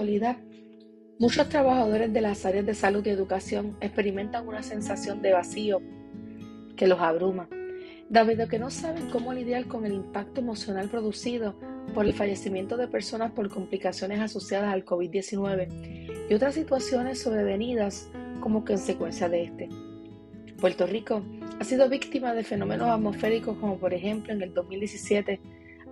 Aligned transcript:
actualidad, 0.00 0.38
muchos 1.18 1.50
trabajadores 1.50 2.10
de 2.10 2.22
las 2.22 2.46
áreas 2.46 2.64
de 2.64 2.72
salud 2.72 3.04
y 3.04 3.10
educación 3.10 3.76
experimentan 3.82 4.48
una 4.48 4.62
sensación 4.62 5.20
de 5.20 5.34
vacío 5.34 5.82
que 6.74 6.86
los 6.86 7.00
abruma, 7.00 7.50
debido 8.08 8.48
que 8.48 8.58
no 8.58 8.70
saben 8.70 9.10
cómo 9.10 9.34
lidiar 9.34 9.66
con 9.66 9.84
el 9.84 9.92
impacto 9.92 10.40
emocional 10.40 10.88
producido 10.88 11.54
por 11.92 12.06
el 12.06 12.14
fallecimiento 12.14 12.78
de 12.78 12.88
personas 12.88 13.32
por 13.32 13.50
complicaciones 13.50 14.20
asociadas 14.20 14.72
al 14.72 14.86
COVID-19 14.86 16.30
y 16.30 16.32
otras 16.32 16.54
situaciones 16.54 17.20
sobrevenidas 17.20 18.08
como 18.40 18.64
consecuencia 18.64 19.28
de 19.28 19.42
este. 19.42 19.68
Puerto 20.58 20.86
Rico 20.86 21.22
ha 21.58 21.64
sido 21.64 21.90
víctima 21.90 22.32
de 22.32 22.42
fenómenos 22.42 22.88
atmosféricos 22.88 23.58
como 23.58 23.76
por 23.78 23.92
ejemplo 23.92 24.32
en 24.32 24.40
el 24.40 24.54
2017 24.54 25.42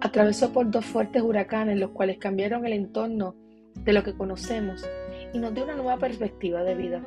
atravesó 0.00 0.50
por 0.50 0.70
dos 0.70 0.86
fuertes 0.86 1.20
huracanes 1.20 1.78
los 1.78 1.90
cuales 1.90 2.16
cambiaron 2.16 2.64
el 2.64 2.72
entorno 2.72 3.34
de 3.84 3.92
lo 3.92 4.02
que 4.02 4.14
conocemos 4.14 4.84
y 5.32 5.38
nos 5.38 5.54
dio 5.54 5.64
una 5.64 5.76
nueva 5.76 5.98
perspectiva 5.98 6.62
de 6.62 6.74
vida. 6.74 7.02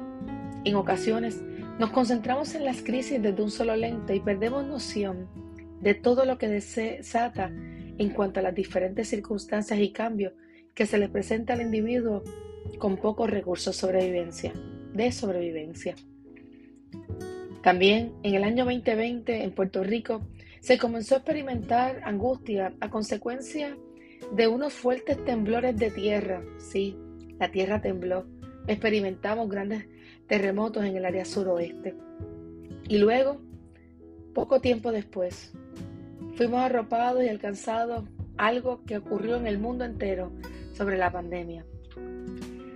En 0.64 0.76
ocasiones 0.76 1.42
nos 1.80 1.92
concentramos 1.92 2.54
en 2.56 2.66
las 2.66 2.82
crisis 2.82 3.22
desde 3.22 3.42
un 3.42 3.52
solo 3.52 3.76
lente 3.76 4.16
y 4.16 4.20
perdemos 4.20 4.66
noción 4.66 5.28
de 5.82 5.96
todo 5.96 6.26
lo 6.26 6.38
que 6.38 6.48
desata 6.48 7.52
en 7.98 8.10
cuanto 8.10 8.40
a 8.40 8.44
las 8.44 8.56
diferentes 8.56 9.08
circunstancias 9.10 9.80
y 9.80 9.92
cambios 9.92 10.34
que 10.74 10.86
se 10.86 10.98
le 10.98 11.10
presenta 11.10 11.54
al 11.54 11.62
individuo 11.62 12.24
con 12.78 12.98
pocos 12.98 13.30
recursos 13.30 13.76
sobrevivencia, 13.76 14.54
de 14.94 15.12
sobrevivencia. 15.12 15.96
También 17.64 18.14
en 18.24 18.36
el 18.36 18.44
año 18.44 18.66
2020 18.66 19.44
en 19.44 19.52
Puerto 19.52 19.84
Rico 19.84 20.22
se 20.62 20.78
comenzó 20.78 21.16
a 21.16 21.18
experimentar 21.20 22.02
angustia 22.04 22.74
a 22.80 22.90
consecuencia 22.90 23.70
de 23.70 23.91
unos 24.48 24.74
fuertes 24.74 25.24
temblores 25.26 25.78
de 25.78 25.92
tierra. 25.92 26.42
Sí, 26.58 26.98
la 27.40 27.52
tierra 27.52 27.82
tembló. 27.82 28.26
Experimentamos 28.68 29.50
grandes 29.50 29.88
terremotos 30.28 30.86
en 30.86 30.96
el 30.96 31.06
área 31.06 31.26
suroeste. 31.26 31.96
Y 32.88 32.98
luego, 32.98 33.42
poco 34.34 34.62
tiempo 34.62 34.92
después, 34.92 35.54
fuimos 36.36 36.62
arropados 36.62 37.24
y 37.24 37.30
alcanzados 37.30 38.06
algo 38.38 38.84
que 38.86 38.98
ocurrió 38.98 39.36
en 39.36 39.48
el 39.48 39.60
mundo 39.60 39.86
entero 39.86 40.32
sobre 40.74 40.98
la 40.98 41.12
pandemia. 41.12 41.66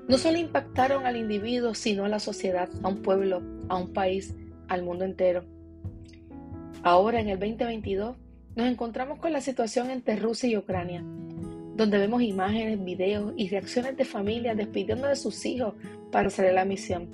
No 0.08 0.18
solo 0.18 0.38
impactaron 0.38 1.06
al 1.06 1.18
individuo, 1.18 1.74
sino 1.74 2.06
a 2.06 2.10
la 2.10 2.20
sociedad, 2.20 2.70
a 2.84 2.90
un 2.90 3.02
pueblo, 3.02 3.42
a 3.70 3.78
un 3.78 3.92
país, 3.92 4.36
al 4.68 4.84
mundo 4.84 5.04
entero. 5.04 5.46
Ahora, 6.84 7.20
en 7.20 7.30
el 7.30 7.40
2022, 7.40 8.16
nos 8.56 8.68
encontramos 8.68 9.20
con 9.20 9.34
la 9.34 9.42
situación 9.42 9.90
entre 9.90 10.16
Rusia 10.16 10.48
y 10.48 10.58
Ucrania, 10.58 11.04
donde 11.76 11.98
vemos 11.98 12.22
imágenes, 12.22 12.84
videos 12.84 13.34
y 13.36 13.50
reacciones 13.50 13.98
de 13.98 14.06
familias 14.06 14.56
despidiendo 14.56 15.08
de 15.08 15.16
sus 15.16 15.46
hijos 15.46 15.74
para 16.12 16.28
hacer 16.28 16.54
la 16.54 16.66
misión. 16.66 17.10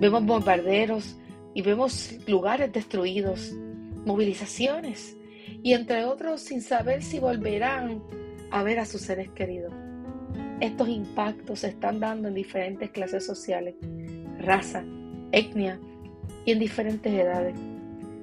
Vemos 0.00 0.24
bombarderos 0.24 1.18
y 1.54 1.62
vemos 1.62 2.14
lugares 2.26 2.72
destruidos, 2.72 3.52
movilizaciones 4.06 5.16
y 5.62 5.74
entre 5.74 6.04
otros 6.04 6.40
sin 6.40 6.62
saber 6.62 7.02
si 7.02 7.18
volverán 7.18 8.02
a 8.50 8.62
ver 8.62 8.78
a 8.78 8.86
sus 8.86 9.02
seres 9.02 9.30
queridos. 9.30 9.72
Estos 10.60 10.88
impactos 10.88 11.60
se 11.60 11.68
están 11.68 12.00
dando 12.00 12.28
en 12.28 12.34
diferentes 12.34 12.90
clases 12.90 13.24
sociales, 13.24 13.74
raza, 14.38 14.84
etnia 15.30 15.78
y 16.44 16.52
en 16.52 16.58
diferentes 16.58 17.12
edades. 17.12 17.54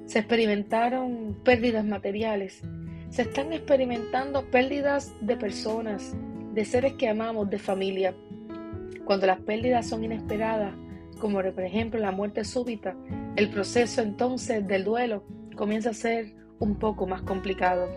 Se 0.06 0.20
experimentaron 0.20 1.38
pérdidas 1.44 1.86
materiales, 1.86 2.62
se 3.16 3.22
están 3.22 3.54
experimentando 3.54 4.44
pérdidas 4.52 5.14
de 5.22 5.38
personas, 5.38 6.14
de 6.54 6.66
seres 6.66 6.96
que 6.96 7.08
amamos, 7.08 7.50
de 7.50 7.58
familia. 7.58 8.14
Cuando 9.06 9.26
las 9.26 9.40
pérdidas 9.40 9.88
son 9.88 10.04
inesperadas, 10.04 10.74
como 11.22 11.42
por 11.42 11.64
ejemplo 11.64 11.98
la 11.98 12.12
muerte 12.12 12.44
súbita, 12.44 12.94
el 13.38 13.50
proceso 13.50 14.02
entonces 14.02 14.68
del 14.68 14.84
duelo 14.84 15.24
comienza 15.56 15.92
a 15.92 15.94
ser 15.94 16.36
un 16.60 16.76
poco 16.76 17.08
más 17.08 17.22
complicado. 17.22 17.88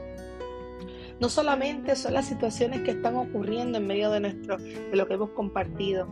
No 1.19 1.29
solamente 1.29 1.97
son 1.97 2.15
las 2.15 2.27
situaciones 2.27 2.83
que 2.83 2.93
están 2.93 3.17
ocurriendo 3.17 3.79
en 3.79 3.89
medio 3.89 4.13
de, 4.13 4.21
nuestro, 4.21 4.57
de 4.59 4.95
lo 4.95 5.09
que 5.09 5.15
hemos 5.15 5.31
compartido, 5.31 6.07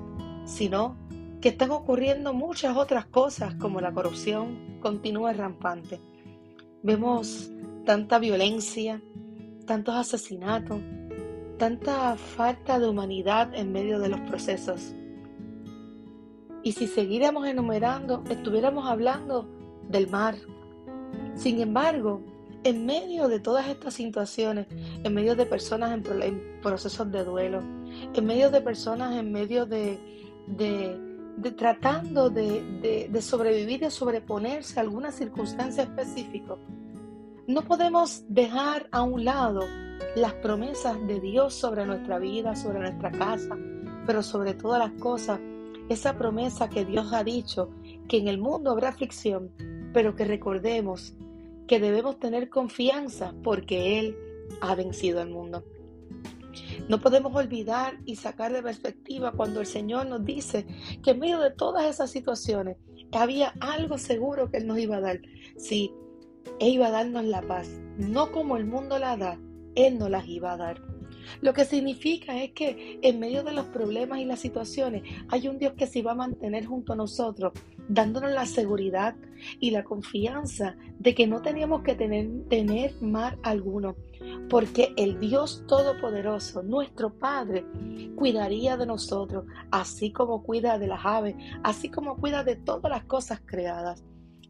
sino 0.46 0.96
que 1.40 1.50
están 1.50 1.70
ocurriendo 1.70 2.34
muchas 2.34 2.76
otras 2.76 3.06
cosas 3.06 3.54
como 3.54 3.80
la 3.80 3.92
corrupción 3.92 4.80
continúa 4.80 5.32
rampante. 5.32 6.00
Vemos 6.82 7.52
tanta 7.86 8.18
violencia, 8.18 9.00
tantos 9.64 9.94
asesinatos, 9.94 10.80
tanta 11.56 12.16
falta 12.16 12.78
de 12.78 12.88
humanidad 12.88 13.54
en 13.54 13.72
medio 13.72 13.98
de 13.98 14.10
los 14.10 14.20
procesos. 14.20 14.94
Y 16.62 16.72
si 16.72 16.88
siguiéramos 16.88 17.46
enumerando, 17.46 18.22
estuviéramos 18.28 18.86
hablando 18.86 19.48
del 19.88 20.08
mar. 20.08 20.34
Sin 21.34 21.60
embargo, 21.60 22.20
en 22.64 22.84
medio 22.84 23.28
de 23.28 23.38
todas 23.38 23.68
estas 23.68 23.94
situaciones, 23.94 24.66
en 25.04 25.14
medio 25.14 25.36
de 25.36 25.46
personas 25.46 25.92
en, 25.92 26.60
procesos 26.60 27.10
de 27.12 27.24
duelo, 27.24 27.60
en 28.12 28.26
medio 28.26 28.50
de 28.50 28.60
personas 28.60 29.16
en 29.16 29.30
medio 29.30 29.64
de, 29.64 30.00
de, 30.48 31.50
tratando 31.52 32.28
de, 32.28 33.08
de, 33.08 33.22
sobrevivir, 33.22 33.78
de 33.78 33.90
sobreponerse 33.92 34.80
a 34.80 34.82
alguna 34.82 35.12
circunstancia 35.12 35.84
específica, 35.84 36.56
no 37.46 37.62
podemos 37.62 38.24
dejar 38.28 38.88
a 38.90 39.02
un 39.02 39.24
lado 39.24 39.60
las 40.16 40.34
promesas 40.34 41.04
de 41.06 41.20
Dios 41.20 41.54
sobre 41.54 41.86
nuestra 41.86 42.18
vida, 42.18 42.56
sobre 42.56 42.80
nuestra 42.80 43.12
casa, 43.12 43.56
pero 44.04 44.22
sobre 44.22 44.54
todas 44.54 44.78
las 44.78 45.00
cosas, 45.00 45.40
esa 45.88 46.18
promesa 46.18 46.68
que 46.68 46.84
Dios 46.84 47.12
ha 47.12 47.22
dicho, 47.22 47.70
que 48.08 48.18
en 48.18 48.28
el 48.28 48.38
mundo 48.38 48.70
habrá 48.70 48.88
aflicción, 48.88 49.52
pero 49.92 50.16
que 50.16 50.24
recordemos 50.24 51.14
que 51.68 51.78
debemos 51.78 52.18
tener 52.18 52.48
confianza 52.48 53.32
porque 53.44 54.00
Él 54.00 54.16
ha 54.60 54.74
vencido 54.74 55.20
al 55.20 55.30
mundo. 55.30 55.64
No 56.88 57.00
podemos 57.00 57.34
olvidar 57.34 57.98
y 58.04 58.16
sacar 58.16 58.52
de 58.52 58.62
perspectiva 58.62 59.32
cuando 59.32 59.60
el 59.60 59.66
Señor 59.66 60.06
nos 60.06 60.24
dice 60.24 60.66
que 61.02 61.12
en 61.12 61.20
medio 61.20 61.38
de 61.40 61.50
todas 61.50 61.84
esas 61.86 62.10
situaciones 62.10 62.76
había 63.12 63.54
algo 63.60 63.98
seguro 63.98 64.50
que 64.50 64.58
Él 64.58 64.66
nos 64.66 64.78
iba 64.78 64.96
a 64.96 65.00
dar. 65.00 65.20
Sí, 65.56 65.92
Él 66.60 66.74
iba 66.74 66.88
a 66.88 66.90
darnos 66.90 67.24
la 67.24 67.42
paz, 67.42 67.68
no 67.98 68.32
como 68.32 68.56
el 68.56 68.66
mundo 68.66 68.98
la 68.98 69.16
da, 69.16 69.38
Él 69.74 69.98
nos 69.98 70.10
las 70.10 70.26
iba 70.26 70.52
a 70.52 70.56
dar. 70.56 70.82
Lo 71.40 71.52
que 71.52 71.64
significa 71.64 72.42
es 72.42 72.52
que 72.52 72.98
en 73.02 73.18
medio 73.18 73.42
de 73.42 73.52
los 73.52 73.66
problemas 73.66 74.20
y 74.20 74.24
las 74.24 74.40
situaciones 74.40 75.02
hay 75.28 75.48
un 75.48 75.58
Dios 75.58 75.74
que 75.74 75.86
se 75.86 76.02
va 76.02 76.12
a 76.12 76.16
mantener 76.16 76.66
junto 76.66 76.92
a 76.92 76.96
nosotros, 76.96 77.52
dándonos 77.88 78.30
la 78.32 78.46
seguridad 78.46 79.14
y 79.60 79.70
la 79.70 79.84
confianza 79.84 80.76
de 80.98 81.14
que 81.14 81.26
no 81.26 81.42
teníamos 81.42 81.82
que 81.82 81.94
tener, 81.94 82.28
tener 82.48 82.94
mar 83.00 83.38
alguno, 83.42 83.96
porque 84.48 84.92
el 84.96 85.20
Dios 85.20 85.64
Todopoderoso, 85.66 86.62
nuestro 86.62 87.12
Padre, 87.12 87.64
cuidaría 88.14 88.76
de 88.76 88.86
nosotros, 88.86 89.44
así 89.70 90.12
como 90.12 90.42
cuida 90.42 90.78
de 90.78 90.86
las 90.86 91.04
aves, 91.04 91.34
así 91.62 91.90
como 91.90 92.16
cuida 92.16 92.44
de 92.44 92.56
todas 92.56 92.90
las 92.90 93.04
cosas 93.04 93.40
creadas. 93.44 94.04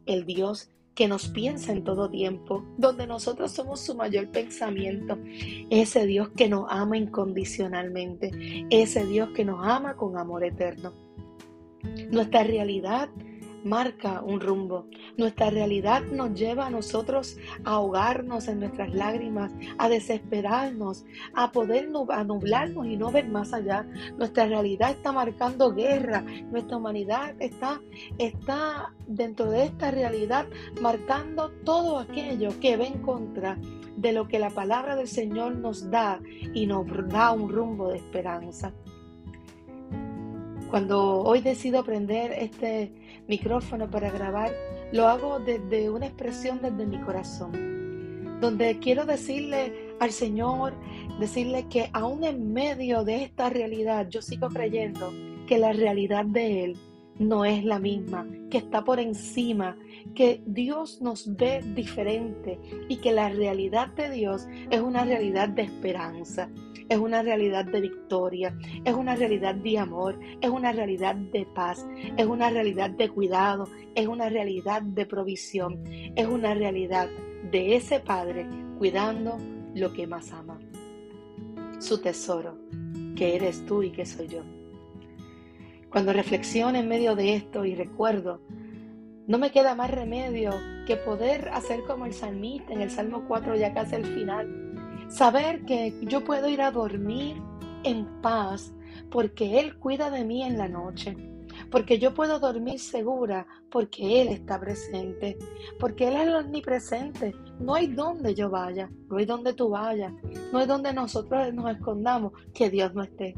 El 0.05 0.25
Dios 0.25 0.71
que 0.97 1.07
nos 1.07 1.27
piensa 1.29 1.71
en 1.73 1.83
todo 1.83 2.09
tiempo, 2.09 2.65
donde 2.75 3.05
nosotros 3.05 3.51
somos 3.51 3.79
su 3.81 3.93
mayor 3.93 4.31
pensamiento, 4.31 5.15
ese 5.69 6.07
Dios 6.07 6.29
que 6.29 6.49
nos 6.49 6.65
ama 6.69 6.97
incondicionalmente, 6.97 8.65
ese 8.71 9.05
Dios 9.05 9.29
que 9.35 9.45
nos 9.45 9.59
ama 9.63 9.95
con 9.95 10.17
amor 10.17 10.43
eterno. 10.43 10.93
Nuestra 12.09 12.43
realidad 12.43 13.09
marca 13.63 14.21
un 14.21 14.39
rumbo. 14.39 14.87
Nuestra 15.17 15.49
realidad 15.49 16.03
nos 16.03 16.33
lleva 16.33 16.67
a 16.67 16.69
nosotros 16.69 17.37
a 17.63 17.71
ahogarnos 17.71 18.47
en 18.47 18.59
nuestras 18.59 18.93
lágrimas, 18.93 19.51
a 19.77 19.89
desesperarnos, 19.89 21.05
a 21.33 21.51
poder 21.51 21.89
nublarnos 21.89 22.87
y 22.87 22.97
no 22.97 23.11
ver 23.11 23.27
más 23.27 23.53
allá. 23.53 23.87
Nuestra 24.17 24.45
realidad 24.45 24.91
está 24.91 25.11
marcando 25.11 25.73
guerra. 25.73 26.23
Nuestra 26.51 26.77
humanidad 26.77 27.35
está, 27.39 27.81
está 28.17 28.93
dentro 29.07 29.49
de 29.49 29.65
esta 29.65 29.91
realidad 29.91 30.47
marcando 30.81 31.51
todo 31.63 31.99
aquello 31.99 32.49
que 32.59 32.77
ve 32.77 32.87
en 32.87 33.01
contra 33.01 33.57
de 33.95 34.11
lo 34.11 34.27
que 34.27 34.39
la 34.39 34.51
palabra 34.51 34.95
del 34.95 35.07
Señor 35.07 35.55
nos 35.55 35.89
da 35.89 36.19
y 36.53 36.67
nos 36.67 36.85
da 37.09 37.31
un 37.31 37.49
rumbo 37.49 37.89
de 37.89 37.97
esperanza. 37.97 38.73
Cuando 40.69 41.21
hoy 41.21 41.39
decido 41.41 41.79
aprender 41.79 42.31
este 42.33 42.91
micrófono 43.27 43.89
para 43.89 44.09
grabar, 44.09 44.51
lo 44.91 45.07
hago 45.07 45.39
desde 45.39 45.89
una 45.89 46.07
expresión 46.07 46.59
desde 46.61 46.85
mi 46.85 46.99
corazón, 47.01 48.39
donde 48.39 48.79
quiero 48.79 49.05
decirle 49.05 49.95
al 49.99 50.11
Señor, 50.11 50.73
decirle 51.19 51.67
que 51.69 51.89
aún 51.93 52.23
en 52.23 52.53
medio 52.53 53.03
de 53.03 53.23
esta 53.23 53.49
realidad 53.49 54.07
yo 54.09 54.21
sigo 54.21 54.49
creyendo 54.49 55.11
que 55.47 55.57
la 55.57 55.73
realidad 55.73 56.25
de 56.25 56.63
Él 56.63 56.77
no 57.19 57.45
es 57.45 57.63
la 57.63 57.79
misma, 57.79 58.27
que 58.49 58.59
está 58.59 58.83
por 58.83 58.99
encima, 58.99 59.77
que 60.15 60.41
Dios 60.45 61.01
nos 61.01 61.35
ve 61.35 61.61
diferente 61.75 62.59
y 62.87 62.97
que 62.97 63.11
la 63.11 63.29
realidad 63.29 63.89
de 63.89 64.09
Dios 64.09 64.47
es 64.69 64.81
una 64.81 65.03
realidad 65.03 65.49
de 65.49 65.63
esperanza, 65.63 66.49
es 66.89 66.97
una 66.97 67.21
realidad 67.21 67.65
de 67.65 67.81
victoria, 67.81 68.57
es 68.85 68.93
una 68.93 69.15
realidad 69.15 69.55
de 69.55 69.77
amor, 69.77 70.19
es 70.41 70.49
una 70.49 70.71
realidad 70.71 71.15
de 71.15 71.45
paz, 71.45 71.85
es 72.15 72.25
una 72.25 72.49
realidad 72.49 72.91
de 72.91 73.09
cuidado, 73.09 73.67
es 73.95 74.07
una 74.07 74.29
realidad 74.29 74.81
de 74.81 75.05
provisión, 75.05 75.83
es 76.15 76.27
una 76.27 76.53
realidad 76.53 77.09
de 77.51 77.75
ese 77.75 77.99
Padre 77.99 78.47
cuidando 78.77 79.37
lo 79.73 79.93
que 79.93 80.07
más 80.07 80.31
ama, 80.31 80.59
su 81.79 82.01
tesoro, 82.01 82.57
que 83.15 83.35
eres 83.35 83.65
tú 83.65 83.83
y 83.83 83.91
que 83.91 84.05
soy 84.05 84.27
yo. 84.27 84.56
Cuando 85.89 86.13
reflexiono 86.13 86.77
en 86.77 86.87
medio 86.87 87.15
de 87.15 87.35
esto 87.35 87.65
y 87.65 87.73
recuerdo, 87.75 88.41
no 89.27 89.37
me 89.37 89.51
queda 89.51 89.75
más 89.75 89.91
remedio 89.91 90.51
que 90.85 90.95
poder 90.95 91.49
hacer 91.49 91.83
como 91.85 92.05
el 92.05 92.13
salmista 92.13 92.73
en 92.73 92.81
el 92.81 92.91
Salmo 92.91 93.25
4 93.27 93.55
ya 93.55 93.73
casi 93.73 93.95
al 93.95 94.05
final. 94.05 94.73
Saber 95.09 95.65
que 95.65 95.93
yo 96.03 96.23
puedo 96.23 96.49
ir 96.49 96.61
a 96.61 96.71
dormir 96.71 97.41
en 97.83 98.05
paz 98.21 98.73
porque 99.09 99.59
Él 99.59 99.77
cuida 99.79 100.09
de 100.09 100.25
mí 100.25 100.43
en 100.43 100.57
la 100.57 100.67
noche. 100.67 101.15
Porque 101.71 101.99
yo 101.99 102.13
puedo 102.13 102.39
dormir 102.39 102.79
segura 102.79 103.47
porque 103.71 104.21
Él 104.21 104.27
está 104.29 104.59
presente. 104.59 105.37
Porque 105.79 106.07
Él 106.07 106.15
es 106.15 106.27
el 106.27 106.35
omnipresente. 106.35 107.33
No 107.59 107.75
hay 107.75 107.87
donde 107.87 108.35
yo 108.35 108.49
vaya, 108.49 108.89
no 109.09 109.17
hay 109.17 109.25
donde 109.25 109.53
tú 109.53 109.69
vayas, 109.69 110.13
no 110.51 110.59
hay 110.59 110.67
donde 110.67 110.93
nosotros 110.93 111.53
nos 111.53 111.71
escondamos 111.71 112.33
que 112.53 112.69
Dios 112.69 112.93
no 112.93 113.03
esté. 113.03 113.35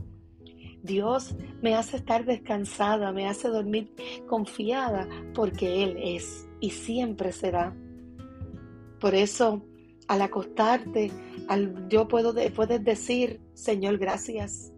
Dios 0.83 1.35
me 1.61 1.75
hace 1.75 1.97
estar 1.97 2.25
descansada, 2.25 3.11
me 3.11 3.27
hace 3.27 3.49
dormir 3.49 3.91
confiada 4.27 5.07
porque 5.33 5.83
Él 5.83 5.97
es 5.97 6.47
y 6.59 6.71
siempre 6.71 7.31
será. 7.31 7.75
Por 8.99 9.15
eso, 9.15 9.61
al 10.07 10.21
acostarte, 10.21 11.11
al, 11.47 11.87
yo 11.89 12.07
puedo, 12.07 12.33
puedes 12.53 12.83
decir, 12.83 13.39
Señor, 13.53 13.97
gracias, 13.97 14.73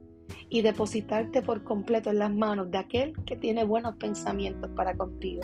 y 0.50 0.62
depositarte 0.62 1.42
por 1.42 1.64
completo 1.64 2.10
en 2.10 2.20
las 2.20 2.34
manos 2.34 2.70
de 2.72 2.78
aquel 2.78 3.14
que 3.26 3.36
tiene 3.36 3.64
buenos 3.64 3.96
pensamientos 3.96 4.70
para 4.76 4.96
contigo. 4.96 5.42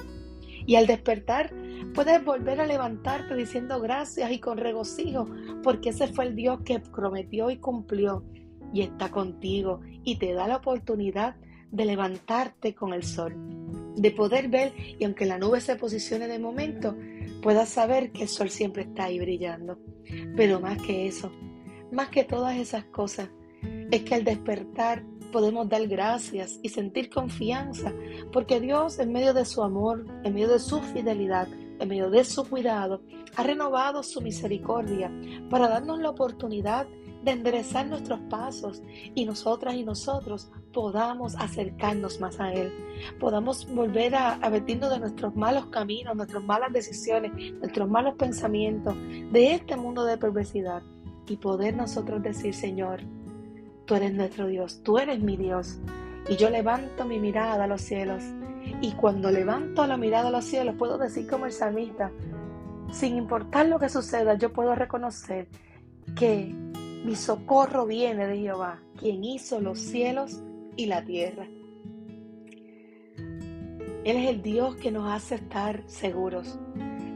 Y 0.65 0.75
al 0.75 0.85
despertar, 0.85 1.53
puedes 1.93 2.23
volver 2.23 2.59
a 2.59 2.67
levantarte 2.67 3.33
diciendo 3.35 3.79
gracias 3.79 4.29
y 4.31 4.39
con 4.39 4.57
regocijo, 4.57 5.27
porque 5.63 5.89
ese 5.89 6.07
fue 6.07 6.25
el 6.25 6.35
Dios 6.35 6.59
que 6.65 6.79
prometió 6.79 7.49
y 7.49 7.57
cumplió 7.57 8.25
y 8.73 8.81
está 8.81 9.09
contigo 9.09 9.81
y 10.03 10.17
te 10.17 10.33
da 10.33 10.47
la 10.47 10.57
oportunidad 10.57 11.35
de 11.71 11.85
levantarte 11.85 12.73
con 12.73 12.93
el 12.93 13.03
sol, 13.03 13.35
de 13.95 14.11
poder 14.11 14.49
ver 14.49 14.73
y 14.99 15.03
aunque 15.03 15.25
la 15.25 15.37
nube 15.37 15.61
se 15.61 15.75
posicione 15.75 16.27
de 16.27 16.39
momento, 16.39 16.95
puedas 17.41 17.69
saber 17.69 18.11
que 18.11 18.23
el 18.23 18.29
sol 18.29 18.49
siempre 18.49 18.83
está 18.83 19.05
ahí 19.05 19.19
brillando. 19.19 19.79
Pero 20.35 20.59
más 20.59 20.81
que 20.81 21.07
eso, 21.07 21.31
más 21.91 22.09
que 22.09 22.23
todas 22.23 22.57
esas 22.57 22.85
cosas, 22.85 23.29
es 23.91 24.03
que 24.03 24.15
al 24.15 24.23
despertar 24.23 25.03
podemos 25.31 25.67
dar 25.67 25.85
gracias 25.87 26.59
y 26.63 26.69
sentir 26.69 27.09
confianza, 27.09 27.93
porque 28.31 28.59
Dios 28.59 28.99
en 28.99 29.11
medio 29.11 29.33
de 29.33 29.45
su 29.45 29.61
amor, 29.61 30.05
en 30.23 30.33
medio 30.33 30.49
de 30.49 30.59
su 30.59 30.79
fidelidad, 30.81 31.47
en 31.79 31.87
medio 31.87 32.09
de 32.09 32.23
su 32.23 32.47
cuidado, 32.47 33.01
ha 33.35 33.43
renovado 33.43 34.03
su 34.03 34.21
misericordia 34.21 35.11
para 35.49 35.67
darnos 35.67 35.99
la 35.99 36.09
oportunidad 36.09 36.87
de 37.23 37.31
enderezar 37.31 37.87
nuestros 37.87 38.19
pasos 38.29 38.81
y 39.13 39.25
nosotras 39.25 39.75
y 39.75 39.83
nosotros 39.83 40.51
podamos 40.71 41.35
acercarnos 41.35 42.19
más 42.19 42.39
a 42.39 42.53
Él, 42.53 42.71
podamos 43.19 43.67
volver 43.73 44.15
a, 44.15 44.33
a 44.33 44.49
vestirnos 44.49 44.89
de 44.91 44.99
nuestros 44.99 45.35
malos 45.35 45.65
caminos, 45.67 46.15
nuestras 46.15 46.43
malas 46.43 46.71
decisiones, 46.71 47.31
nuestros 47.59 47.89
malos 47.89 48.15
pensamientos, 48.15 48.95
de 49.31 49.53
este 49.53 49.75
mundo 49.75 50.05
de 50.05 50.17
perversidad 50.17 50.83
y 51.27 51.37
poder 51.37 51.75
nosotros 51.75 52.21
decir, 52.23 52.53
Señor, 52.53 53.01
tú 53.85 53.95
eres 53.95 54.13
nuestro 54.13 54.47
Dios, 54.47 54.81
tú 54.83 54.97
eres 54.97 55.19
mi 55.19 55.37
Dios. 55.37 55.79
Y 56.29 56.35
yo 56.35 56.49
levanto 56.49 57.05
mi 57.05 57.19
mirada 57.19 57.63
a 57.63 57.67
los 57.67 57.81
cielos. 57.81 58.21
Y 58.81 58.91
cuando 58.93 59.31
levanto 59.31 59.85
la 59.87 59.97
mirada 59.97 60.29
a 60.29 60.31
los 60.31 60.45
cielos, 60.45 60.75
puedo 60.77 60.97
decir 60.97 61.27
como 61.27 61.45
el 61.45 61.51
salmista, 61.51 62.11
sin 62.91 63.17
importar 63.17 63.67
lo 63.67 63.79
que 63.79 63.89
suceda, 63.89 64.35
yo 64.35 64.53
puedo 64.53 64.75
reconocer 64.75 65.47
que 66.15 66.53
mi 67.05 67.15
socorro 67.15 67.85
viene 67.85 68.27
de 68.27 68.37
Jehová, 68.37 68.81
quien 68.97 69.23
hizo 69.23 69.59
los 69.59 69.79
cielos 69.79 70.41
y 70.75 70.85
la 70.85 71.03
tierra. 71.03 71.47
Él 74.03 74.15
es 74.15 74.29
el 74.29 74.41
Dios 74.41 74.75
que 74.77 74.91
nos 74.91 75.11
hace 75.11 75.35
estar 75.35 75.83
seguros, 75.87 76.57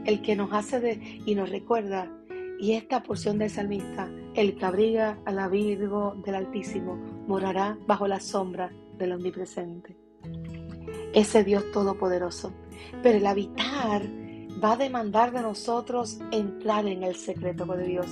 el 0.05 0.21
que 0.21 0.35
nos 0.35 0.51
hace 0.51 0.79
de, 0.79 1.21
y 1.25 1.35
nos 1.35 1.49
recuerda, 1.49 2.11
y 2.59 2.73
esta 2.73 3.01
porción 3.01 3.37
del 3.37 3.49
salmista, 3.49 4.09
el 4.35 4.55
que 4.57 4.65
abriga 4.65 5.17
a 5.25 5.31
la 5.31 5.47
Virgo 5.47 6.15
del 6.25 6.35
Altísimo, 6.35 6.95
morará 7.27 7.77
bajo 7.87 8.07
la 8.07 8.19
sombra 8.19 8.71
del 8.97 9.13
Omnipresente. 9.13 10.00
Ese 11.13 11.43
Dios 11.43 11.71
todopoderoso. 11.71 12.51
Pero 13.03 13.17
el 13.17 13.27
habitar 13.27 14.03
va 14.63 14.73
a 14.73 14.77
demandar 14.77 15.31
de 15.31 15.41
nosotros 15.41 16.19
entrar 16.31 16.85
en 16.87 17.03
el 17.03 17.15
secreto 17.15 17.65
de 17.65 17.83
Dios 17.85 18.07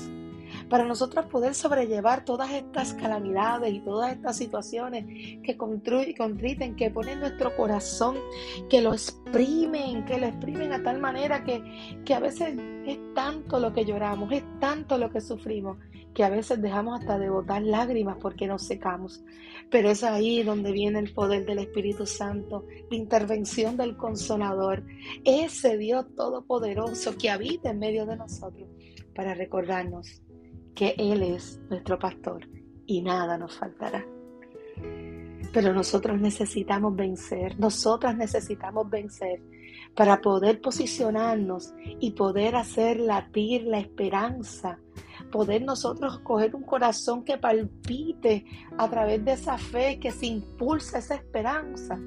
para 0.69 0.85
nosotros 0.85 1.25
poder 1.25 1.55
sobrellevar 1.55 2.25
todas 2.25 2.51
estas 2.51 2.93
calamidades 2.93 3.73
y 3.73 3.79
todas 3.79 4.13
estas 4.13 4.37
situaciones 4.37 5.05
que 5.43 5.57
contriten, 5.57 6.75
que 6.75 6.91
ponen 6.91 7.19
nuestro 7.19 7.55
corazón, 7.55 8.17
que 8.69 8.81
lo 8.81 8.93
exprimen, 8.93 10.05
que 10.05 10.19
lo 10.19 10.27
exprimen 10.27 10.73
a 10.73 10.83
tal 10.83 10.99
manera 10.99 11.43
que, 11.43 12.01
que 12.05 12.13
a 12.13 12.19
veces 12.19 12.57
es 12.85 12.99
tanto 13.13 13.59
lo 13.59 13.73
que 13.73 13.85
lloramos, 13.85 14.31
es 14.31 14.43
tanto 14.59 14.97
lo 14.97 15.09
que 15.09 15.21
sufrimos, 15.21 15.77
que 16.13 16.23
a 16.23 16.29
veces 16.29 16.61
dejamos 16.61 16.99
hasta 16.99 17.17
de 17.17 17.29
botar 17.29 17.61
lágrimas 17.61 18.17
porque 18.19 18.47
nos 18.47 18.65
secamos. 18.65 19.23
Pero 19.69 19.89
es 19.89 20.03
ahí 20.03 20.43
donde 20.43 20.71
viene 20.71 20.99
el 20.99 21.13
poder 21.13 21.45
del 21.45 21.59
Espíritu 21.59 22.05
Santo, 22.05 22.65
la 22.89 22.97
intervención 22.97 23.77
del 23.77 23.95
Consolador, 23.95 24.83
ese 25.23 25.77
Dios 25.77 26.05
todopoderoso 26.15 27.17
que 27.17 27.29
habita 27.29 27.69
en 27.69 27.79
medio 27.79 28.05
de 28.05 28.17
nosotros 28.17 28.67
para 29.13 29.33
recordarnos 29.33 30.21
que 30.73 30.95
Él 30.97 31.21
es 31.23 31.59
nuestro 31.69 31.99
pastor 31.99 32.47
y 32.85 33.01
nada 33.01 33.37
nos 33.37 33.57
faltará. 33.57 34.05
Pero 35.53 35.73
nosotros 35.73 36.19
necesitamos 36.19 36.95
vencer, 36.95 37.59
nosotras 37.59 38.15
necesitamos 38.15 38.89
vencer 38.89 39.41
para 39.95 40.21
poder 40.21 40.61
posicionarnos 40.61 41.73
y 41.99 42.11
poder 42.11 42.55
hacer 42.55 42.99
latir 42.99 43.63
la 43.63 43.79
esperanza, 43.79 44.79
poder 45.31 45.61
nosotros 45.61 46.19
coger 46.19 46.55
un 46.55 46.63
corazón 46.63 47.23
que 47.23 47.37
palpite 47.37 48.45
a 48.77 48.89
través 48.89 49.23
de 49.23 49.33
esa 49.33 49.57
fe 49.57 49.99
que 49.99 50.11
se 50.11 50.27
impulsa 50.27 50.99
esa 50.99 51.15
esperanza. 51.15 51.99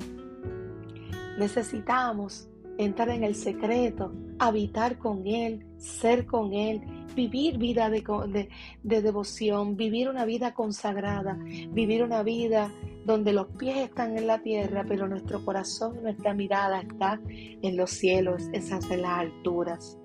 Necesitamos 1.39 2.49
entrar 2.79 3.11
en 3.11 3.25
el 3.25 3.35
secreto, 3.35 4.13
habitar 4.39 4.99
con 4.99 5.27
Él, 5.27 5.67
ser 5.79 6.27
con 6.27 6.53
Él, 6.53 6.83
vivir 7.15 7.59
vida 7.59 7.91
de, 7.91 8.49
devoción, 8.83 9.77
vivir 9.77 10.09
una 10.09 10.25
vida 10.25 10.55
consagrada, 10.55 11.39
vivir 11.71 12.03
una 12.03 12.23
vida 12.23 12.71
donde 13.05 13.33
los 13.33 13.49
pies 13.59 13.79
están 13.79 14.17
en 14.17 14.27
la 14.27 14.43
tierra, 14.43 14.85
pero 14.89 15.09
nuestro 15.09 15.45
corazón, 15.45 16.03
nuestra 16.03 16.35
mirada 16.35 16.81
está 16.81 17.21
en 17.27 17.77
los 17.77 17.91
cielos, 17.91 18.49
esas 18.53 18.91
en 18.91 19.03
las 19.03 19.19
alturas. 19.19 20.02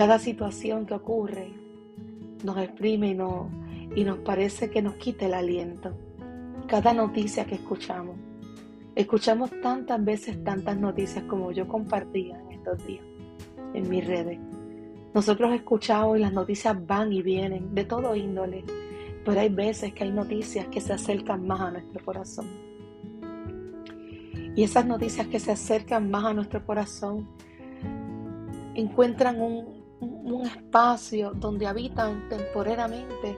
Cada 0.00 0.18
situación 0.18 0.86
que 0.86 0.94
ocurre 0.94 1.52
nos 2.42 2.56
exprime 2.56 3.08
y, 3.10 4.00
y 4.00 4.04
nos 4.04 4.16
parece 4.20 4.70
que 4.70 4.80
nos 4.80 4.94
quita 4.94 5.26
el 5.26 5.34
aliento. 5.34 5.92
Cada 6.66 6.94
noticia 6.94 7.44
que 7.44 7.56
escuchamos. 7.56 8.16
Escuchamos 8.94 9.50
tantas 9.60 10.02
veces 10.02 10.42
tantas 10.42 10.78
noticias 10.78 11.24
como 11.24 11.52
yo 11.52 11.68
compartía 11.68 12.40
en 12.40 12.52
estos 12.52 12.86
días 12.86 13.04
en 13.74 13.90
mis 13.90 14.06
redes. 14.06 14.38
Nosotros 15.12 15.52
escuchamos 15.52 16.16
y 16.16 16.20
las 16.22 16.32
noticias 16.32 16.74
van 16.86 17.12
y 17.12 17.20
vienen 17.20 17.74
de 17.74 17.84
todo 17.84 18.16
índole, 18.16 18.64
pero 19.22 19.38
hay 19.38 19.50
veces 19.50 19.92
que 19.92 20.04
hay 20.04 20.12
noticias 20.12 20.66
que 20.68 20.80
se 20.80 20.94
acercan 20.94 21.46
más 21.46 21.60
a 21.60 21.72
nuestro 21.72 22.02
corazón. 22.02 22.46
Y 24.56 24.62
esas 24.62 24.86
noticias 24.86 25.26
que 25.26 25.38
se 25.38 25.52
acercan 25.52 26.10
más 26.10 26.24
a 26.24 26.32
nuestro 26.32 26.64
corazón 26.64 27.28
encuentran 28.74 29.42
un, 29.42 29.79
un 30.00 30.46
espacio 30.46 31.32
donde 31.34 31.66
habitan 31.66 32.28
temporariamente, 32.28 33.36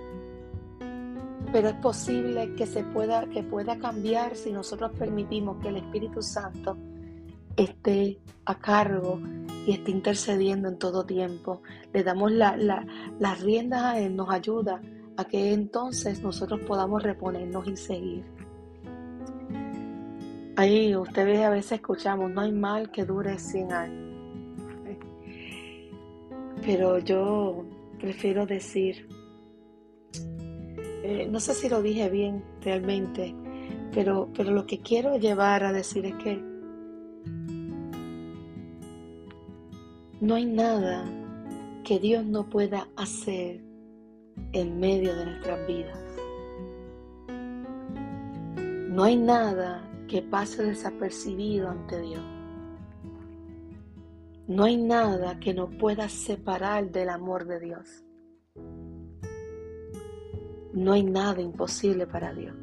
pero 1.53 1.69
es 1.69 1.75
posible 1.75 2.55
que 2.55 2.67
se 2.67 2.85
pueda, 2.85 3.27
que 3.27 3.43
pueda 3.43 3.79
cambiar 3.79 4.37
si 4.37 4.53
nosotros 4.53 4.93
permitimos 4.99 5.59
que 5.59 5.69
el 5.69 5.77
Espíritu 5.77 6.23
Santo 6.23 6.77
esté 7.57 8.19
a 8.45 8.55
cargo 8.59 9.21
y 9.67 9.73
esté 9.73 9.91
intercediendo 9.91 10.69
en 10.69 10.79
todo 10.79 11.05
tiempo. 11.05 11.63
Le 11.93 12.03
damos 12.03 12.33
la, 12.33 12.57
las 12.57 13.41
riendas 13.41 13.83
a 13.83 13.99
Él, 13.99 14.17
nos 14.17 14.31
ayuda 14.31 14.81
a 15.17 15.25
que 15.25 15.53
entonces 15.53 16.23
nosotros 16.23 16.61
podamos 16.61 17.03
reponernos 17.03 17.67
y 17.69 17.77
seguir. 17.77 18.25
Ahí 20.57 20.95
ustedes 20.95 21.41
a 21.41 21.51
veces 21.51 21.73
escuchamos, 21.73 22.31
no 22.31 22.43
hay 22.43 22.53
mal 22.53 22.91
que 22.91 23.05
dure 23.05 23.39
100 23.39 23.73
años. 23.73 24.12
Pero 26.65 26.99
yo 26.99 27.65
prefiero 27.99 28.47
decir, 28.47 29.09
eh, 31.03 31.27
no 31.31 31.41
sé 31.41 31.55
si 31.55 31.69
lo 31.69 31.83
dije 31.83 32.09
bien 32.09 32.45
realmente, 32.63 33.35
pero, 33.93 34.29
pero 34.35 34.53
lo 34.53 34.67
que 34.67 34.81
quiero 34.81 35.17
llevar 35.17 35.65
a 35.65 35.73
decir 35.73 36.07
es 36.07 36.15
que 36.15 36.41
no 40.21 40.37
hay 40.37 40.47
nada 40.47 41.05
que 41.85 41.99
Dios 41.99 42.25
no 42.25 42.49
pueda 42.49 42.89
hacer 42.97 43.61
en 44.53 44.79
medio 44.79 45.17
de 45.17 45.27
nuestras 45.27 45.67
vidas. 45.67 45.99
No 48.89 49.05
hay 49.05 49.17
nada 49.17 49.83
que 50.07 50.23
pase 50.23 50.63
desapercibido 50.63 51.71
ante 51.71 52.01
Dios. 52.01 52.32
No 54.49 54.65
hay 54.65 54.77
nada 54.77 55.39
que 55.39 55.55
nos 55.55 55.75
pueda 55.77 56.09
separar 56.09 56.91
del 56.91 57.11
amor 57.11 57.47
de 57.47 57.61
Dios. 57.61 58.05
No 60.73 60.93
hay 60.93 61.05
nada 61.05 61.41
imposible 61.41 62.07
para 62.07 62.35
Dios. 62.35 62.57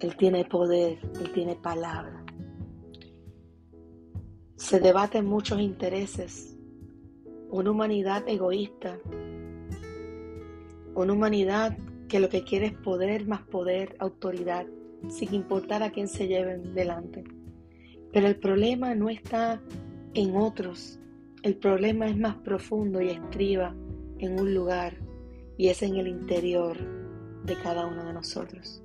Él 0.00 0.16
tiene 0.16 0.44
poder, 0.44 0.98
Él 1.20 1.32
tiene 1.32 1.56
palabra. 1.56 2.24
Se 4.56 4.78
debaten 4.78 5.24
muchos 5.24 5.58
intereses. 5.60 6.58
Una 7.50 7.70
humanidad 7.70 8.28
egoísta. 8.28 8.98
Una 10.94 11.12
humanidad 11.12 11.78
que 12.08 12.20
lo 12.20 12.28
que 12.28 12.44
quiere 12.44 12.66
es 12.66 12.72
poder 12.74 13.26
más 13.26 13.42
poder, 13.42 13.96
autoridad, 14.00 14.66
sin 15.08 15.32
importar 15.32 15.82
a 15.82 15.90
quién 15.90 16.08
se 16.08 16.28
lleven 16.28 16.74
delante. 16.74 17.24
Pero 18.12 18.26
el 18.26 18.36
problema 18.36 18.94
no 18.94 19.08
está 19.08 19.62
en 20.14 20.36
otros. 20.36 20.98
El 21.42 21.56
problema 21.56 22.06
es 22.06 22.16
más 22.16 22.36
profundo 22.36 23.00
y 23.00 23.10
estriba 23.10 23.74
en 24.18 24.38
un 24.38 24.54
lugar 24.54 24.94
y 25.56 25.68
es 25.68 25.82
en 25.82 25.96
el 25.96 26.08
interior 26.08 26.76
de 27.44 27.54
cada 27.56 27.86
uno 27.86 28.04
de 28.04 28.12
nosotros. 28.12 28.82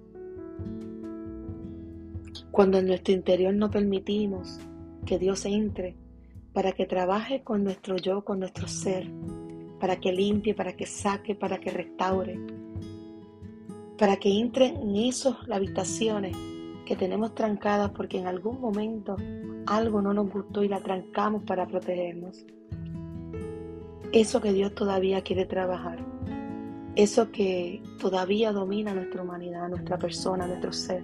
Cuando 2.52 2.78
en 2.78 2.88
nuestro 2.88 3.14
interior 3.14 3.54
no 3.54 3.70
permitimos 3.70 4.60
que 5.06 5.20
Dios 5.20 5.46
entre 5.46 5.96
para 6.54 6.72
que 6.72 6.86
trabaje 6.86 7.42
con 7.42 7.64
nuestro 7.64 7.98
yo, 7.98 8.24
con 8.24 8.40
nuestro 8.40 8.68
ser, 8.68 9.10
para 9.80 10.00
que 10.00 10.14
limpie, 10.14 10.54
para 10.54 10.74
que 10.74 10.86
saque, 10.86 11.36
para 11.36 11.58
que 11.60 11.72
restaure, 11.72 12.40
para 13.98 14.18
que 14.18 14.40
entre 14.40 14.68
en 14.68 14.96
esas 14.96 15.36
habitaciones 15.52 16.38
que 16.86 16.96
tenemos 16.96 17.34
trancadas 17.34 17.92
porque 17.92 18.20
en 18.20 18.28
algún 18.28 18.62
momento 18.62 19.16
algo 19.66 20.02
no 20.02 20.14
nos 20.14 20.30
gustó 20.30 20.64
y 20.64 20.68
la 20.68 20.80
trancamos 20.80 21.44
para 21.44 21.68
protegernos. 21.68 22.46
Eso 24.12 24.42
que 24.42 24.54
Dios 24.54 24.76
todavía 24.76 25.22
quiere 25.22 25.46
trabajar, 25.46 26.00
eso 26.96 27.32
que 27.32 27.82
todavía 28.00 28.52
domina 28.52 28.94
nuestra 28.94 29.24
humanidad, 29.24 29.70
nuestra 29.70 29.98
persona, 29.98 30.46
nuestro 30.46 30.72
ser, 30.72 31.04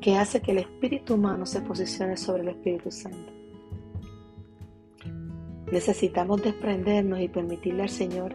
que 0.00 0.16
hace 0.16 0.40
que 0.40 0.52
el 0.52 0.58
espíritu 0.58 1.14
humano 1.14 1.44
se 1.44 1.60
posicione 1.60 2.16
sobre 2.16 2.42
el 2.42 2.48
Espíritu 2.48 2.90
Santo. 2.90 3.32
Necesitamos 5.70 6.42
desprendernos 6.42 7.20
y 7.20 7.28
permitirle 7.28 7.82
al 7.82 7.90
Señor 7.90 8.34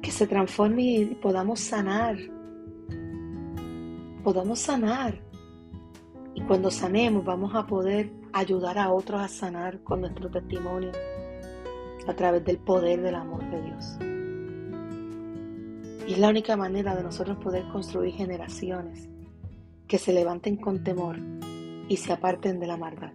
que 0.00 0.10
se 0.12 0.26
transforme 0.26 0.82
y 0.82 1.04
podamos 1.16 1.58
sanar. 1.60 2.16
Podamos 4.22 4.60
sanar 4.60 5.26
y 6.36 6.42
cuando 6.42 6.70
sanemos 6.70 7.24
vamos 7.24 7.54
a 7.54 7.66
poder 7.66 8.12
ayudar 8.38 8.78
a 8.78 8.92
otros 8.92 9.22
a 9.22 9.28
sanar 9.28 9.82
con 9.82 10.02
nuestro 10.02 10.30
testimonio 10.30 10.92
a 12.06 12.14
través 12.14 12.44
del 12.44 12.58
poder 12.58 13.00
del 13.00 13.14
amor 13.14 13.42
de 13.50 13.62
Dios. 13.62 13.98
Y 16.06 16.12
es 16.12 16.18
la 16.18 16.28
única 16.28 16.54
manera 16.54 16.94
de 16.94 17.02
nosotros 17.02 17.38
poder 17.38 17.66
construir 17.68 18.14
generaciones 18.14 19.08
que 19.88 19.98
se 19.98 20.12
levanten 20.12 20.56
con 20.56 20.84
temor 20.84 21.16
y 21.88 21.96
se 21.96 22.12
aparten 22.12 22.60
de 22.60 22.66
la 22.66 22.76
maldad. 22.76 23.12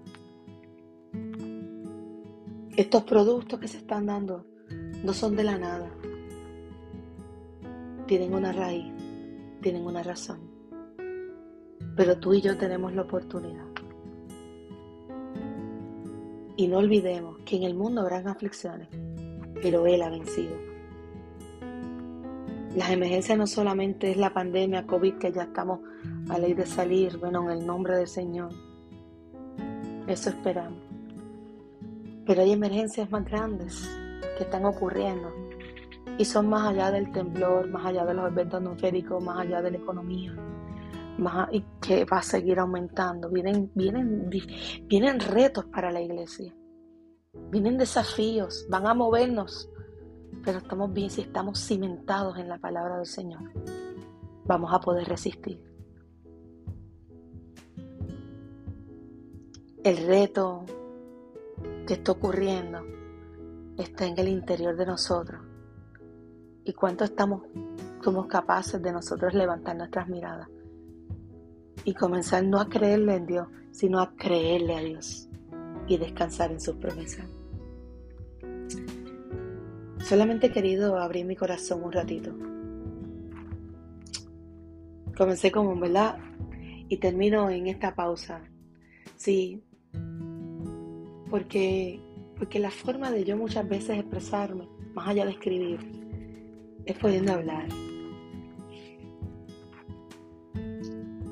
Estos 2.75 3.03
productos 3.03 3.59
que 3.59 3.67
se 3.67 3.77
están 3.77 4.07
dando 4.07 4.45
no 5.03 5.13
son 5.13 5.35
de 5.35 5.43
la 5.43 5.57
nada. 5.57 5.91
Tienen 8.07 8.33
una 8.33 8.51
raíz, 8.51 8.91
tienen 9.61 9.85
una 9.85 10.01
razón. 10.01 10.39
Pero 11.95 12.17
tú 12.17 12.33
y 12.33 12.41
yo 12.41 12.57
tenemos 12.57 12.93
la 12.95 13.03
oportunidad. 13.03 13.70
Y 16.61 16.67
no 16.67 16.77
olvidemos 16.77 17.39
que 17.43 17.55
en 17.55 17.63
el 17.63 17.73
mundo 17.73 18.01
habrán 18.01 18.27
aflicciones, 18.27 18.87
pero 19.63 19.87
Él 19.87 20.03
ha 20.03 20.11
vencido. 20.11 20.55
Las 22.75 22.91
emergencias 22.91 23.35
no 23.35 23.47
solamente 23.47 24.11
es 24.11 24.17
la 24.17 24.31
pandemia 24.31 24.85
COVID 24.85 25.15
que 25.15 25.31
ya 25.31 25.41
estamos 25.41 25.79
a 26.29 26.37
ley 26.37 26.53
de 26.53 26.67
salir, 26.67 27.17
bueno, 27.17 27.49
en 27.49 27.57
el 27.57 27.65
nombre 27.65 27.97
del 27.97 28.05
Señor. 28.05 28.51
Eso 30.05 30.29
esperamos. 30.29 30.77
Pero 32.27 32.43
hay 32.43 32.51
emergencias 32.51 33.09
más 33.09 33.25
grandes 33.25 33.89
que 34.37 34.43
están 34.43 34.63
ocurriendo 34.65 35.33
y 36.19 36.25
son 36.25 36.47
más 36.47 36.67
allá 36.67 36.91
del 36.91 37.11
temblor, 37.11 37.69
más 37.69 37.87
allá 37.87 38.05
de 38.05 38.13
los 38.13 38.31
eventos 38.31 38.61
atmosféricos, 38.61 39.23
más 39.23 39.39
allá 39.39 39.63
de 39.63 39.71
la 39.71 39.77
economía, 39.77 40.35
y 41.51 41.63
que 41.81 42.05
va 42.05 42.17
a 42.17 42.23
seguir 42.23 42.59
aumentando. 42.59 43.29
Vienen, 43.29 43.71
vienen, 43.75 44.29
vienen 44.83 45.19
retos 45.19 45.65
para 45.65 45.91
la 45.91 46.01
iglesia. 46.01 46.53
Vienen 47.49 47.77
desafíos, 47.77 48.65
van 48.69 48.87
a 48.87 48.93
movernos. 48.93 49.69
Pero 50.43 50.57
estamos 50.57 50.91
bien 50.93 51.09
si 51.09 51.21
estamos 51.21 51.59
cimentados 51.59 52.37
en 52.37 52.49
la 52.49 52.57
palabra 52.57 52.97
del 52.97 53.05
Señor. 53.05 53.51
Vamos 54.45 54.73
a 54.73 54.79
poder 54.79 55.07
resistir. 55.07 55.61
El 59.83 59.97
reto 60.07 60.65
que 61.85 61.93
está 61.93 62.11
ocurriendo 62.11 62.79
está 63.77 64.05
en 64.05 64.17
el 64.17 64.27
interior 64.27 64.75
de 64.75 64.85
nosotros. 64.85 65.41
Y 66.63 66.73
cuánto 66.73 67.03
estamos, 67.03 67.43
somos 68.03 68.27
capaces 68.27 68.81
de 68.81 68.91
nosotros 68.91 69.33
levantar 69.33 69.75
nuestras 69.75 70.07
miradas 70.07 70.47
y 71.85 71.93
comenzar 71.93 72.43
no 72.43 72.59
a 72.59 72.69
creerle 72.69 73.15
en 73.15 73.25
Dios, 73.25 73.47
sino 73.71 73.99
a 73.99 74.15
creerle 74.15 74.75
a 74.75 74.79
Dios 74.79 75.29
y 75.87 75.97
descansar 75.97 76.51
en 76.51 76.61
sus 76.61 76.75
promesas. 76.75 77.25
Solamente 79.99 80.47
he 80.47 80.51
querido 80.51 80.97
abrir 80.97 81.25
mi 81.25 81.35
corazón 81.35 81.83
un 81.83 81.91
ratito. 81.91 82.35
Comencé 85.15 85.51
como, 85.51 85.75
¿verdad? 85.79 86.17
Y 86.89 86.97
termino 86.97 87.49
en 87.49 87.67
esta 87.67 87.95
pausa. 87.95 88.41
Sí, 89.15 89.63
porque, 91.29 92.01
porque 92.37 92.59
la 92.59 92.71
forma 92.71 93.11
de 93.11 93.23
yo 93.23 93.37
muchas 93.37 93.67
veces 93.67 93.99
expresarme, 93.99 94.67
más 94.93 95.07
allá 95.07 95.25
de 95.25 95.31
escribir, 95.31 95.79
es 96.85 96.97
pudiendo 96.97 97.33
hablar, 97.33 97.67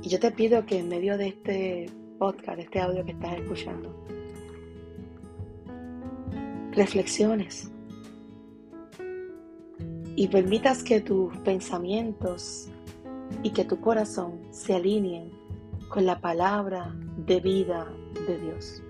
yo 0.10 0.20
te 0.20 0.32
pido 0.32 0.66
que 0.66 0.80
en 0.80 0.90
medio 0.90 1.20
de 1.20 1.28
este 1.28 1.92
podcast, 2.18 2.58
de 2.58 2.64
este 2.64 2.80
audio 2.80 3.06
que 3.06 3.12
estás 3.12 3.38
escuchando, 3.38 3.96
reflexiones 6.72 7.72
y 10.16 10.28
permitas 10.28 10.82
que 10.84 11.00
tus 11.00 11.38
pensamientos 11.38 12.70
y 13.44 13.52
que 13.52 13.64
tu 13.66 13.80
corazón 13.80 14.40
se 14.50 14.74
alineen 14.74 15.32
con 15.90 16.08
la 16.08 16.20
palabra 16.20 16.92
de 17.28 17.40
vida 17.40 17.88
de 18.28 18.40
Dios. 18.40 18.82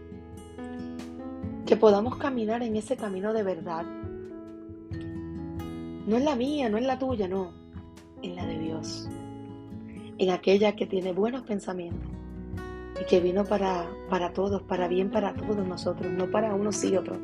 Que 1.66 1.76
podamos 1.76 2.16
caminar 2.16 2.64
en 2.64 2.78
ese 2.78 2.96
camino 2.96 3.34
de 3.34 3.44
verdad. 3.44 3.86
No 6.08 6.16
es 6.16 6.24
la 6.24 6.36
mía, 6.38 6.70
no 6.70 6.78
es 6.78 6.86
la 6.86 6.98
tuya, 6.98 7.28
no, 7.28 7.52
en 8.22 8.38
la 8.38 8.46
de 8.46 8.58
Dios 8.58 9.10
en 10.20 10.30
aquella 10.32 10.76
que 10.76 10.86
tiene 10.86 11.14
buenos 11.14 11.44
pensamientos 11.44 12.08
y 13.02 13.06
que 13.06 13.22
vino 13.22 13.46
para, 13.46 13.90
para 14.10 14.34
todos, 14.34 14.62
para 14.64 14.90
bien 14.90 15.10
para 15.10 15.34
todos 15.34 15.66
nosotros, 15.66 16.12
no 16.12 16.30
para 16.30 16.54
unos 16.54 16.84
y 16.84 16.96
otros, 16.96 17.18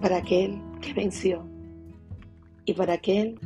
para 0.00 0.18
aquel 0.18 0.60
que 0.82 0.92
venció 0.92 1.48
y 2.66 2.74
para 2.74 2.92
aquel 2.92 3.40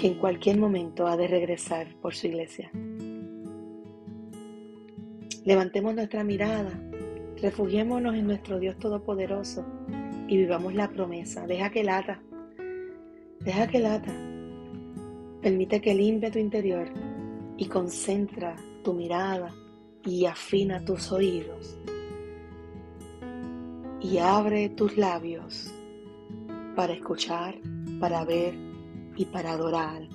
que 0.00 0.06
en 0.06 0.14
cualquier 0.14 0.58
momento 0.58 1.08
ha 1.08 1.16
de 1.16 1.26
regresar 1.26 1.88
por 2.00 2.14
su 2.14 2.28
iglesia. 2.28 2.70
Levantemos 5.44 5.96
nuestra 5.96 6.22
mirada, 6.22 6.70
refugiémonos 7.40 8.14
en 8.14 8.28
nuestro 8.28 8.60
Dios 8.60 8.78
Todopoderoso 8.78 9.66
y 10.28 10.36
vivamos 10.36 10.74
la 10.74 10.88
promesa. 10.88 11.44
Deja 11.48 11.70
que 11.70 11.82
lata, 11.82 12.22
deja 13.40 13.66
que 13.66 13.80
lata 13.80 14.31
Permite 15.42 15.80
que 15.80 15.94
limpie 15.94 16.30
tu 16.30 16.38
interior 16.38 16.88
y 17.56 17.66
concentra 17.66 18.56
tu 18.82 18.94
mirada, 18.94 19.52
y 20.04 20.24
afina 20.26 20.84
tus 20.84 21.12
oídos 21.12 21.78
y 24.02 24.18
abre 24.18 24.68
tus 24.70 24.96
labios 24.96 25.72
para 26.74 26.92
escuchar, 26.92 27.54
para 28.00 28.24
ver 28.24 28.54
y 29.16 29.24
para 29.26 29.52
adorar 29.52 30.08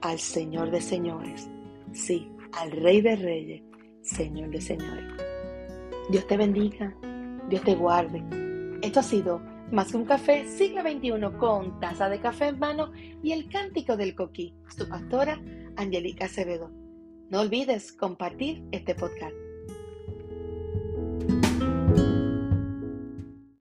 al 0.00 0.18
Señor 0.18 0.70
de 0.70 0.80
señores, 0.80 1.48
sí, 1.92 2.30
al 2.52 2.72
Rey 2.72 3.00
de 3.00 3.16
Reyes, 3.16 3.62
Señor 4.02 4.50
de 4.50 4.60
señores. 4.60 5.04
Dios 6.10 6.26
te 6.26 6.36
bendiga, 6.36 6.94
Dios 7.48 7.62
te 7.62 7.74
guarde. 7.74 8.24
Esto 8.82 9.00
ha 9.00 9.04
sido 9.04 9.40
Más 9.70 9.90
que 9.90 9.98
un 9.98 10.06
café, 10.06 10.46
siglo 10.46 10.80
XXI 10.80 11.36
con 11.38 11.78
taza 11.78 12.08
de 12.08 12.20
café 12.20 12.48
en 12.48 12.58
mano 12.58 12.90
y 13.22 13.32
el 13.32 13.50
cántico 13.50 13.98
del 13.98 14.14
coquí. 14.14 14.54
Su 14.74 14.88
pastora, 14.88 15.42
Angelica 15.76 16.24
Acevedo. 16.24 16.70
No 17.28 17.40
olvides 17.40 17.92
compartir 17.92 18.64
este 18.72 18.94
podcast. 18.94 19.47